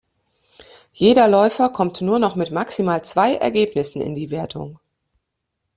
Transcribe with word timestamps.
Jeder 0.93 1.27
Läufer 1.27 1.69
kommt 1.69 2.01
nur 2.01 2.17
noch 2.17 2.35
mit 2.35 2.49
maximal 2.49 3.03
zwei 3.05 3.35
Ergebnissen 3.35 4.01
in 4.01 4.15
die 4.15 4.31
Wertung. 4.31 4.79